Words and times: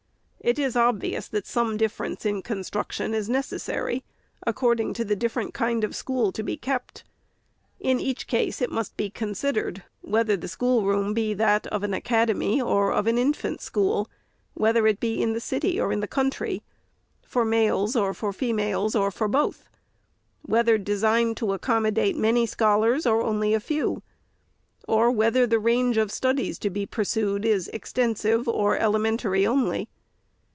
It 0.43 0.57
is 0.57 0.75
obvious 0.75 1.27
that 1.27 1.45
some 1.45 1.77
difference 1.77 2.25
in 2.25 2.41
construction 2.41 3.13
is 3.13 3.29
necessary, 3.29 4.03
according 4.41 4.93
to 4.95 5.05
the 5.05 5.15
different 5.15 5.53
kind 5.53 5.83
of 5.83 5.95
school 5.95 6.31
to 6.31 6.41
be 6.41 6.57
kept. 6.57 7.03
In 7.79 7.99
each 7.99 8.25
case, 8.25 8.59
it 8.59 8.71
must 8.71 8.97
be 8.97 9.11
considered, 9.11 9.83
whether 10.01 10.35
the 10.35 10.47
schoolroom 10.47 11.13
be 11.13 11.35
that 11.35 11.67
of 11.67 11.83
an 11.83 11.93
academy 11.93 12.59
or 12.59 12.91
of 12.91 13.05
an 13.05 13.19
infant 13.19 13.61
school; 13.61 14.09
whether 14.55 14.87
it 14.87 14.99
be 14.99 15.21
in 15.21 15.33
the 15.33 15.39
city 15.39 15.79
or 15.79 15.93
in 15.93 15.99
the 15.99 16.07
country; 16.07 16.63
for 17.23 17.45
males 17.45 17.95
or 17.95 18.11
for 18.11 18.33
females, 18.33 18.95
or 18.95 19.11
both; 19.27 19.69
whether 20.41 20.79
designed 20.79 21.37
to 21.37 21.53
accommodate 21.53 22.17
many 22.17 22.47
scholars, 22.47 23.05
or 23.05 23.21
only 23.21 23.53
a 23.53 23.59
few; 23.59 24.01
or, 24.87 25.11
whether 25.11 25.45
the 25.45 25.59
range 25.59 25.97
of 25.97 26.11
studies 26.11 26.57
to 26.57 26.71
be 26.71 26.87
pursued 26.87 27.45
is 27.45 27.67
extensive, 27.67 28.47
or 28.47 28.75
elementary 28.75 29.45
only. 29.45 29.87